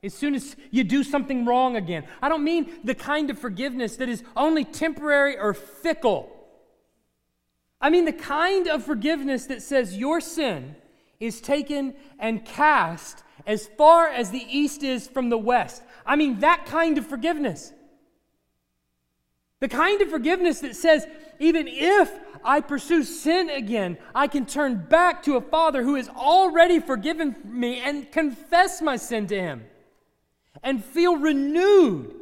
[0.03, 2.03] as soon as you do something wrong again.
[2.21, 6.29] I don't mean the kind of forgiveness that is only temporary or fickle.
[7.79, 10.75] I mean the kind of forgiveness that says your sin
[11.19, 15.81] is taken and cast as far as the east is from the west.
[16.05, 17.71] I mean that kind of forgiveness.
[19.61, 21.07] The kind of forgiveness that says,
[21.39, 22.11] even if
[22.43, 27.37] I pursue sin again, I can turn back to a Father who has already forgiven
[27.45, 29.63] me and confess my sin to Him
[30.63, 32.15] and feel renewed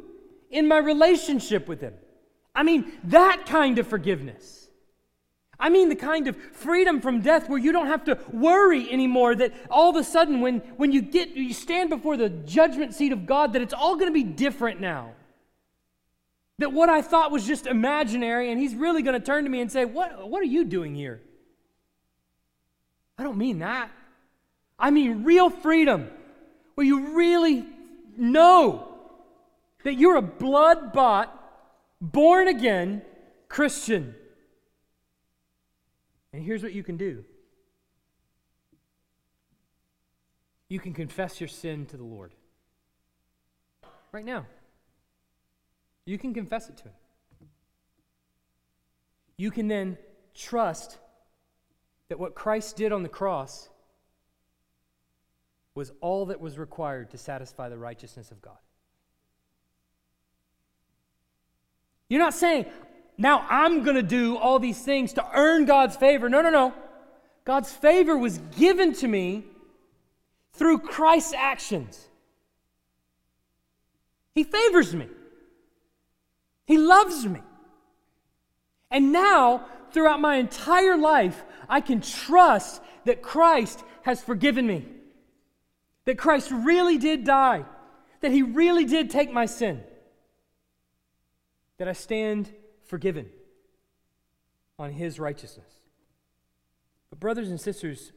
[0.50, 1.94] in my relationship with Him.
[2.54, 4.62] I mean, that kind of forgiveness.
[5.62, 9.36] I mean the kind of freedom from death where you don't have to worry anymore
[9.36, 13.12] that all of a sudden when, when you get you stand before the judgment seat
[13.12, 15.12] of God that it's all going to be different now.
[16.58, 19.60] That what I thought was just imaginary and he's really going to turn to me
[19.60, 21.20] and say, "What what are you doing here?"
[23.16, 23.88] I don't mean that.
[24.80, 26.10] I mean real freedom
[26.74, 27.64] where you really
[28.16, 28.88] know
[29.84, 31.38] that you're a blood-bought
[32.00, 33.02] born again
[33.48, 34.14] Christian
[36.32, 37.24] and here's what you can do
[40.72, 42.32] you can confess your sin to the Lord.
[44.10, 44.46] Right now.
[46.06, 47.48] You can confess it to Him.
[49.36, 49.98] You can then
[50.34, 50.96] trust
[52.08, 53.68] that what Christ did on the cross
[55.74, 58.58] was all that was required to satisfy the righteousness of God.
[62.08, 62.66] You're not saying,
[63.16, 66.28] now I'm going to do all these things to earn God's favor.
[66.28, 66.74] No, no, no.
[67.44, 69.44] God's favor was given to me
[70.52, 72.08] through Christ's actions.
[74.34, 75.08] He favors me,
[76.66, 77.40] He loves me.
[78.90, 84.84] And now, throughout my entire life, I can trust that Christ has forgiven me,
[86.04, 87.64] that Christ really did die,
[88.20, 89.82] that He really did take my sin,
[91.78, 92.52] that I stand
[92.84, 93.28] forgiven
[94.78, 95.70] on his righteousness.
[97.10, 98.12] But, brothers and sisters,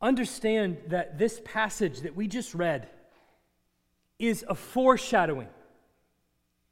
[0.00, 2.88] understand that this passage that we just read
[4.18, 5.48] is a foreshadowing.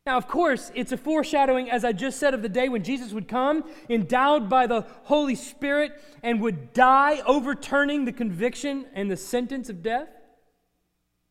[0.05, 3.12] Now, of course, it's a foreshadowing, as I just said, of the day when Jesus
[3.12, 5.93] would come, endowed by the Holy Spirit,
[6.25, 10.09] and would die, overturning the conviction and the sentence of death.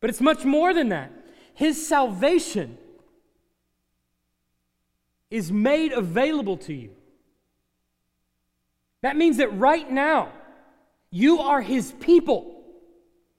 [0.00, 1.12] But it's much more than that.
[1.54, 2.78] His salvation
[5.30, 6.90] is made available to you.
[9.02, 10.32] That means that right now,
[11.10, 12.51] you are his people.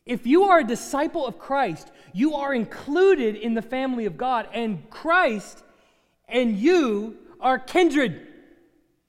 [0.05, 4.47] If you are a disciple of Christ, you are included in the family of God,
[4.53, 5.63] and Christ
[6.27, 8.27] and you are kindred.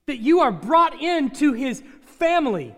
[0.06, 2.74] That you are brought into his family,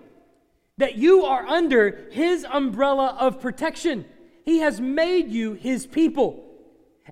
[0.79, 4.05] that you are under his umbrella of protection.
[4.45, 6.45] He has made you his people.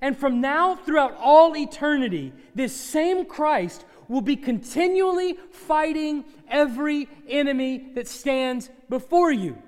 [0.01, 7.91] And from now throughout all eternity, this same Christ will be continually fighting every enemy
[7.95, 9.59] that stands before you.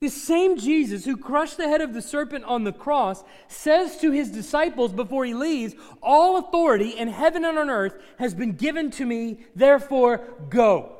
[0.00, 4.10] This same Jesus who crushed the head of the serpent on the cross says to
[4.10, 8.90] his disciples before he leaves, All authority in heaven and on earth has been given
[8.92, 10.96] to me, therefore go.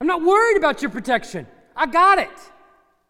[0.00, 1.48] I'm not worried about your protection.
[1.74, 2.30] I got it.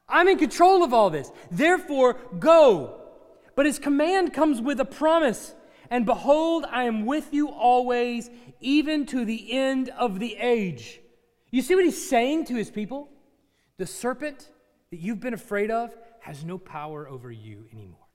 [0.08, 1.30] I'm in control of all this.
[1.50, 3.00] Therefore, go.
[3.56, 5.54] But his command comes with a promise.
[5.90, 11.00] And behold, I am with you always, even to the end of the age.
[11.50, 13.10] You see what he's saying to his people?
[13.78, 14.48] The serpent
[14.90, 18.06] that you've been afraid of has no power over you anymore.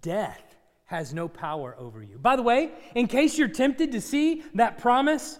[0.00, 2.18] Death has no power over you.
[2.18, 5.38] By the way, in case you're tempted to see that promise,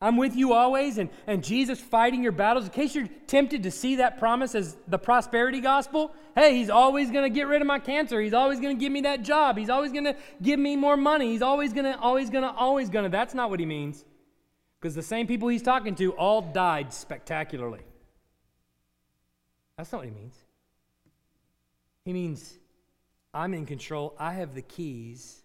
[0.00, 2.66] I'm with you always, and, and Jesus fighting your battles.
[2.66, 7.10] In case you're tempted to see that promise as the prosperity gospel, hey, he's always
[7.10, 8.20] going to get rid of my cancer.
[8.20, 9.56] He's always going to give me that job.
[9.56, 11.32] He's always going to give me more money.
[11.32, 13.08] He's always going to, always going to, always going to.
[13.08, 14.04] That's not what he means.
[14.78, 17.80] Because the same people he's talking to all died spectacularly.
[19.76, 20.34] That's not what he means.
[22.04, 22.58] He means,
[23.32, 24.14] I'm in control.
[24.18, 25.42] I have the keys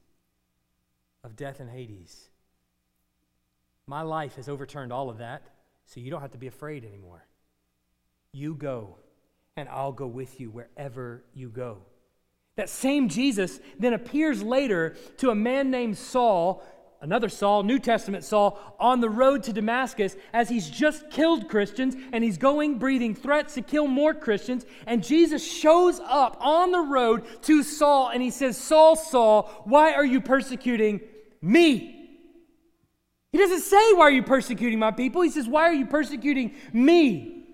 [1.23, 2.30] of death and Hades.
[3.88, 5.41] My life has overturned all of that
[5.89, 7.25] So you don't have to be afraid anymore.
[8.32, 8.97] You go,
[9.57, 11.80] and I'll go with you wherever you go.
[12.57, 16.63] That same Jesus then appears later to a man named Saul
[17.02, 21.95] another Saul, New Testament Saul, on the road to Damascus as he's just killed Christians
[22.12, 24.66] and he's going breathing threats to kill more Christians.
[24.86, 29.93] And Jesus shows up on the road to Saul and he says, Saul, Saul, why
[29.93, 31.02] are you persecuting
[31.41, 31.95] me?
[33.32, 35.22] He doesn't say, Why are you persecuting my people?
[35.22, 37.45] He says, Why are you persecuting me?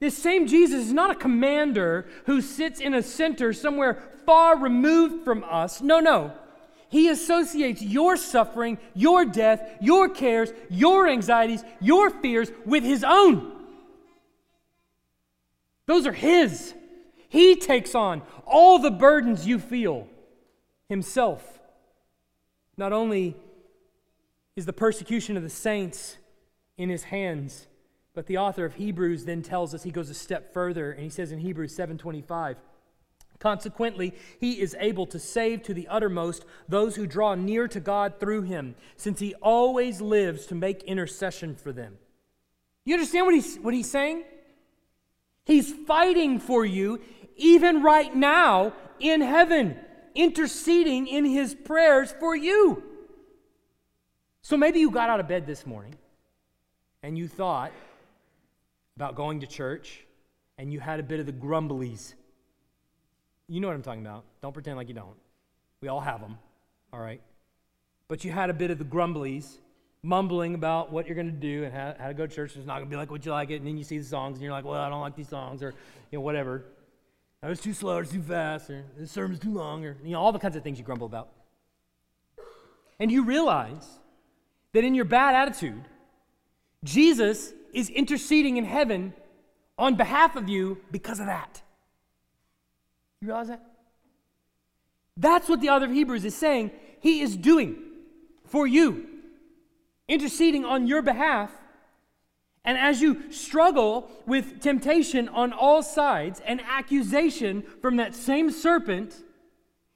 [0.00, 5.24] This same Jesus is not a commander who sits in a center somewhere far removed
[5.24, 5.82] from us.
[5.82, 6.32] No, no.
[6.88, 13.52] He associates your suffering, your death, your cares, your anxieties, your fears with His own.
[15.86, 16.74] Those are His.
[17.28, 20.08] He takes on all the burdens you feel
[20.88, 21.60] Himself.
[22.76, 23.36] Not only
[24.56, 26.16] is the persecution of the saints
[26.78, 27.66] in His hands,
[28.18, 31.08] but the author of Hebrews then tells us he goes a step further and he
[31.08, 32.56] says in Hebrews 7:25
[33.38, 38.18] Consequently, he is able to save to the uttermost those who draw near to God
[38.18, 41.98] through him, since he always lives to make intercession for them.
[42.84, 44.24] You understand what he's, what he's saying?
[45.44, 47.00] He's fighting for you
[47.36, 49.78] even right now in heaven,
[50.14, 52.82] interceding in his prayers for you.
[54.42, 55.94] So maybe you got out of bed this morning
[57.02, 57.72] and you thought
[58.96, 60.04] about going to church
[60.58, 62.14] and you had a bit of the grumblies
[63.48, 64.24] you know what I'm talking about.
[64.42, 65.16] Don't pretend like you don't.
[65.80, 66.38] We all have them,
[66.92, 67.20] all right?
[68.08, 69.56] But you had a bit of the grumblies,
[70.02, 72.56] mumbling about what you're going to do and how, how to go to church.
[72.56, 73.56] It's not going to be like what you like it.
[73.56, 75.62] And then you see the songs and you're like, well, I don't like these songs
[75.62, 75.74] or,
[76.10, 76.64] you know, whatever.
[77.42, 80.20] I was too slow or too fast or the sermon's too long or, you know,
[80.20, 81.28] all the kinds of things you grumble about.
[82.98, 83.86] And you realize
[84.72, 85.84] that in your bad attitude,
[86.82, 89.12] Jesus is interceding in heaven
[89.78, 91.62] on behalf of you because of that.
[93.20, 93.62] You realize that?
[95.16, 96.70] That's what the author of Hebrews is saying.
[97.00, 97.76] He is doing
[98.46, 99.06] for you,
[100.06, 101.50] interceding on your behalf.
[102.64, 109.16] And as you struggle with temptation on all sides and accusation from that same serpent,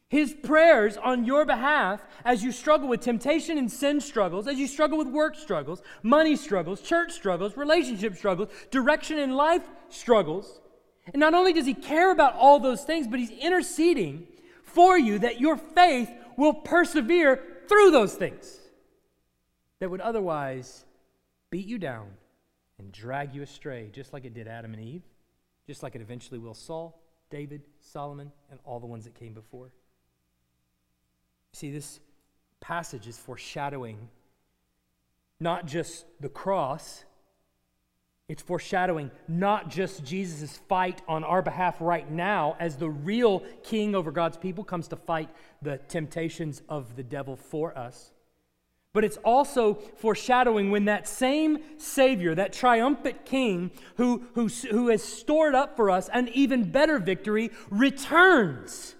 [0.08, 4.66] his prayers on your behalf as you struggle with temptation and sin struggles, as you
[4.66, 10.61] struggle with work struggles, money struggles, church struggles, relationship struggles, direction in life struggles,
[11.06, 14.26] and not only does he care about all those things, but he's interceding
[14.62, 18.58] for you that your faith will persevere through those things
[19.80, 20.84] that would otherwise
[21.50, 22.08] beat you down
[22.78, 25.02] and drag you astray, just like it did Adam and Eve,
[25.66, 27.00] just like it eventually will Saul,
[27.30, 29.72] David, Solomon, and all the ones that came before.
[31.52, 32.00] See, this
[32.60, 34.08] passage is foreshadowing
[35.40, 37.04] not just the cross
[38.28, 43.94] it's foreshadowing not just Jesus' fight on our behalf right now, as the real king
[43.94, 45.28] over God's people comes to fight
[45.60, 48.12] the temptations of the devil for us,
[48.92, 55.02] but it's also foreshadowing when that same Savior, that triumphant King who, who, who has
[55.02, 58.94] stored up for us an even better victory, returns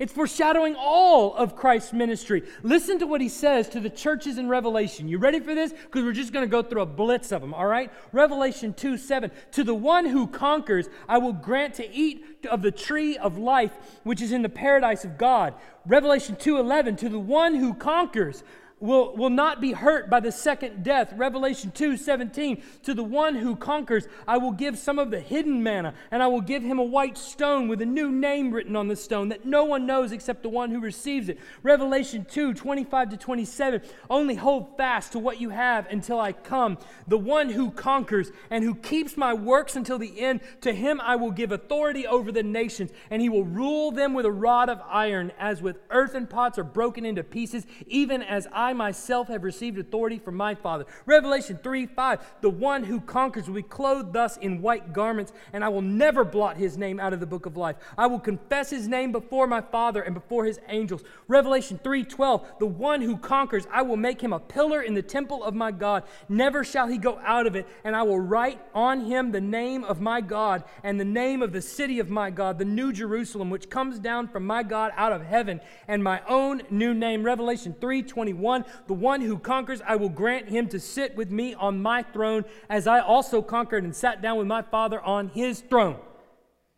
[0.00, 2.42] it's foreshadowing all of Christ's ministry.
[2.62, 5.10] Listen to what he says to the churches in Revelation.
[5.10, 5.74] You ready for this?
[5.74, 7.92] Because we're just going to go through a blitz of them, all right?
[8.10, 9.30] Revelation 2 7.
[9.52, 13.72] To the one who conquers, I will grant to eat of the tree of life,
[14.02, 15.52] which is in the paradise of God.
[15.84, 16.96] Revelation 2 11.
[16.96, 18.42] To the one who conquers,
[18.80, 21.12] will, will not be hurt by the second death.
[21.14, 22.62] Revelation 2 17.
[22.84, 26.26] To the one who conquers, I will give some of the hidden manna, and I
[26.26, 29.44] will give him a white stone with a new name written on the stone that
[29.44, 31.38] no one knows except the one who receives it.
[31.62, 33.82] Revelation 2 25 to 27.
[34.08, 36.78] Only hold fast to what you have until I come.
[37.06, 41.16] The one who conquers and who keeps my works until the end, to him I
[41.16, 44.80] will give authority over the nations, and he will rule them with a rod of
[44.88, 49.42] iron, as with earthen pots are broken into pieces, even as I I myself have
[49.42, 50.86] received authority from my Father.
[51.04, 55.64] Revelation 3 5, the one who conquers will be clothed thus in white garments, and
[55.64, 57.74] I will never blot his name out of the book of life.
[57.98, 61.02] I will confess his name before my Father and before his angels.
[61.26, 65.02] Revelation 3 12, the one who conquers, I will make him a pillar in the
[65.02, 66.04] temple of my God.
[66.28, 69.82] Never shall he go out of it, and I will write on him the name
[69.82, 73.50] of my God and the name of the city of my God, the new Jerusalem,
[73.50, 77.24] which comes down from my God out of heaven, and my own new name.
[77.24, 81.30] Revelation 3 21, one, the one who conquers, I will grant him to sit with
[81.30, 85.28] me on my throne, as I also conquered and sat down with my Father on
[85.28, 85.96] his throne.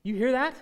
[0.03, 0.55] You hear that?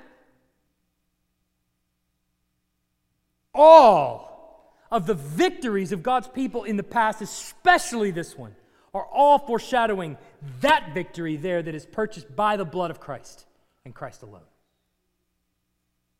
[3.54, 8.54] All of the victories of God's people in the past, especially this one,
[8.92, 10.16] are all foreshadowing
[10.60, 13.46] that victory there that is purchased by the blood of Christ
[13.84, 14.42] and Christ alone.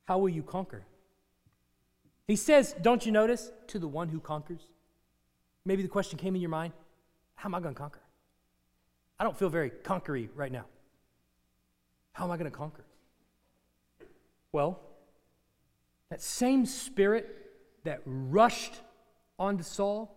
[0.04, 0.84] How will you conquer?
[2.26, 4.60] He says, don't you notice, to the one who conquers?
[5.64, 6.72] Maybe the question came in your mind
[7.34, 8.00] how am I going to conquer?
[9.18, 10.66] I don't feel very conquery right now.
[12.12, 12.84] How am I going to conquer?
[14.52, 14.78] Well,
[16.10, 17.34] that same spirit
[17.84, 18.74] that rushed
[19.38, 20.14] onto Saul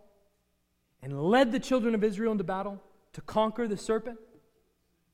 [1.02, 2.82] and led the children of Israel into battle
[3.14, 4.20] to conquer the serpent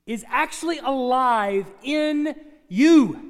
[0.05, 2.36] is actually alive in
[2.67, 3.28] you.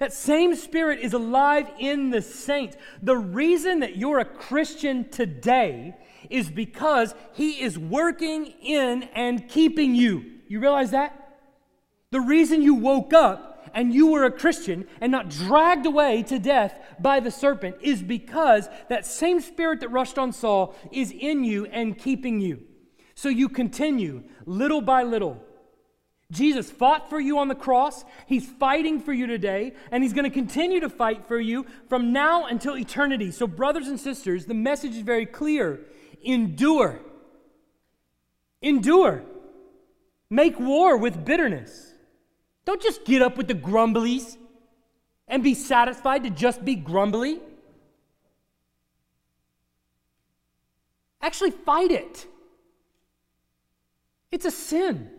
[0.00, 2.74] That same spirit is alive in the saints.
[3.02, 5.94] The reason that you're a Christian today
[6.30, 10.24] is because he is working in and keeping you.
[10.48, 11.38] You realize that?
[12.12, 16.38] The reason you woke up and you were a Christian and not dragged away to
[16.38, 21.44] death by the serpent is because that same spirit that rushed on Saul is in
[21.44, 22.62] you and keeping you.
[23.14, 25.44] So you continue little by little.
[26.30, 28.04] Jesus fought for you on the cross.
[28.26, 32.12] He's fighting for you today, and he's going to continue to fight for you from
[32.12, 33.30] now until eternity.
[33.32, 35.80] So, brothers and sisters, the message is very clear
[36.22, 37.00] endure.
[38.62, 39.22] Endure.
[40.28, 41.94] Make war with bitterness.
[42.64, 44.36] Don't just get up with the grumblies
[45.26, 47.40] and be satisfied to just be grumbly.
[51.22, 52.26] Actually, fight it.
[54.30, 55.10] It's a sin.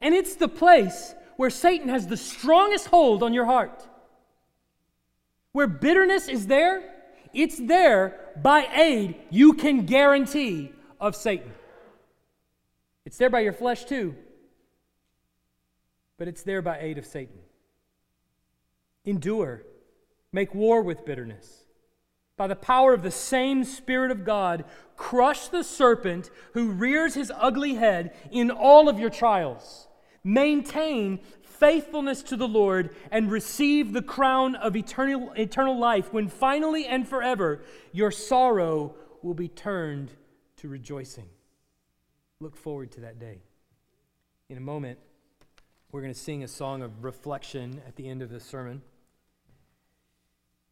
[0.00, 3.86] And it's the place where Satan has the strongest hold on your heart.
[5.52, 6.82] Where bitterness is there,
[7.32, 11.52] it's there by aid you can guarantee of Satan.
[13.04, 14.14] It's there by your flesh too
[16.18, 17.38] but it's there by aid of Satan.
[19.04, 19.62] Endure,
[20.32, 21.64] make war with bitterness.
[22.36, 24.64] By the power of the same Spirit of God,
[24.96, 29.87] crush the serpent who rears his ugly head in all of your trials.
[30.24, 36.86] Maintain faithfulness to the Lord and receive the crown of eternal, eternal life when finally
[36.86, 37.62] and forever
[37.92, 40.12] your sorrow will be turned
[40.56, 41.28] to rejoicing.
[42.40, 43.40] Look forward to that day.
[44.48, 44.98] In a moment,
[45.90, 48.82] we're going to sing a song of reflection at the end of the sermon.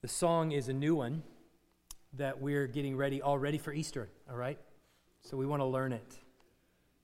[0.03, 1.23] The song is a new one
[2.13, 4.59] that we're getting ready already for Easter, all right?
[5.23, 6.19] So we want to learn it.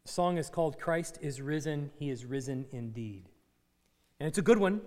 [0.05, 3.29] The song is called Christ is Risen, He is Risen Indeed.
[4.19, 4.81] And it's a good one,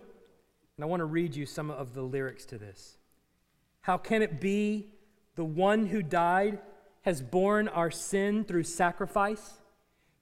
[0.75, 2.97] and I want to read you some of the lyrics to this.
[3.81, 4.87] How can it be
[5.35, 6.59] the one who died
[7.03, 9.61] has borne our sin through sacrifice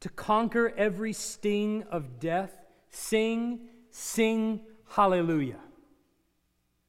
[0.02, 2.54] to conquer every sting of death?
[2.92, 5.62] Sing, sing, hallelujah.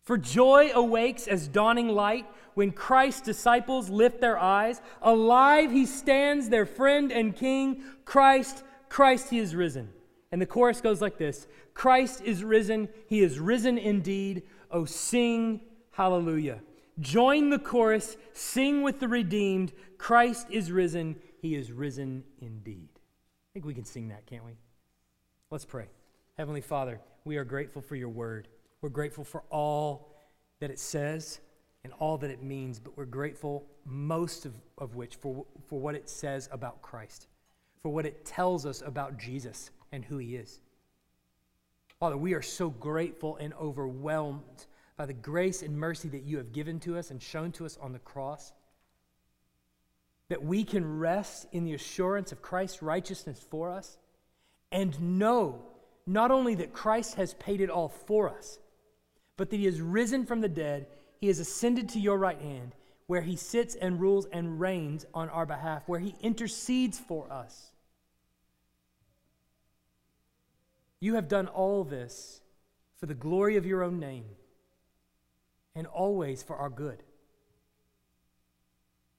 [0.02, 4.80] For joy awakes as dawning light when Christ's disciples lift their eyes.
[5.02, 7.82] Alive he stands, their friend and king.
[8.04, 9.90] Christ, Christ, he is risen.
[10.32, 14.42] And the chorus goes like this Christ is risen, he is risen indeed.
[14.70, 15.60] Oh, sing,
[15.92, 16.60] hallelujah.
[17.00, 19.72] Join the chorus, sing with the redeemed.
[19.98, 22.88] Christ is risen, he is risen indeed.
[22.94, 24.52] I think we can sing that, can't we?
[25.50, 25.86] Let's pray.
[26.36, 28.48] Heavenly Father, we are grateful for your word.
[28.80, 30.14] We're grateful for all
[30.60, 31.40] that it says
[31.84, 35.94] and all that it means, but we're grateful most of, of which for, for what
[35.94, 37.28] it says about Christ,
[37.82, 40.60] for what it tells us about Jesus and who he is.
[42.00, 44.66] Father, we are so grateful and overwhelmed
[44.96, 47.78] by the grace and mercy that you have given to us and shown to us
[47.80, 48.52] on the cross.
[50.28, 53.98] That we can rest in the assurance of Christ's righteousness for us
[54.72, 55.62] and know
[56.06, 58.58] not only that Christ has paid it all for us,
[59.36, 60.86] but that he has risen from the dead,
[61.24, 62.74] he has ascended to your right hand,
[63.06, 67.70] where he sits and rules and reigns on our behalf, where he intercedes for us.
[71.00, 72.42] You have done all this
[72.98, 74.26] for the glory of your own name
[75.74, 77.02] and always for our good.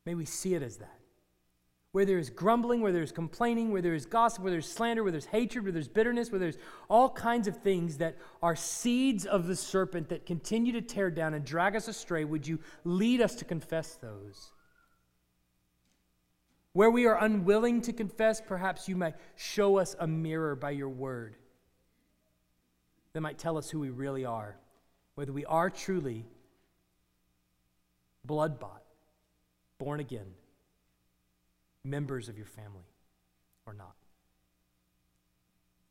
[0.05, 0.99] May we see it as that
[1.95, 5.01] where there is grumbling, where there is complaining, where there is gossip, where there's slander,
[5.01, 6.57] where there's hatred, where there's bitterness, where there's
[6.89, 11.33] all kinds of things that are seeds of the serpent that continue to tear down
[11.33, 14.51] and drag us astray, would you lead us to confess those?
[16.73, 20.89] Where we are unwilling to confess, perhaps you might show us a mirror by your
[20.89, 21.37] word
[23.13, 24.57] that might tell us who we really are,
[25.13, 26.25] whether we are truly
[28.25, 28.83] blood bought,
[29.77, 30.33] born again
[31.86, 32.88] members of your family
[33.65, 33.95] or not.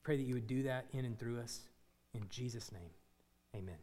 [0.02, 1.60] Pray that you would do that in and through us.
[2.12, 2.90] In Jesus' name,
[3.56, 3.78] amen.